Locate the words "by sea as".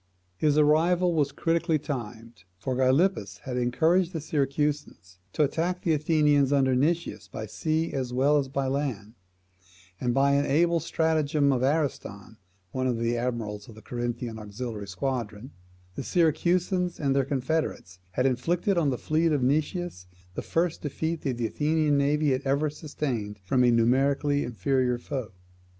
7.27-8.11